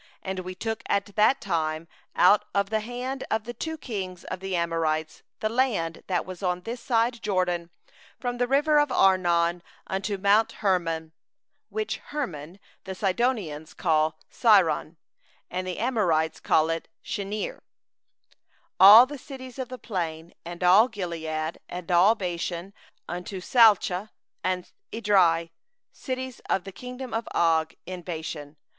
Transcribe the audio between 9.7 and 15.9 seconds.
unto mount Hermon— 9which Hermon the Sidonians call Sirion, and the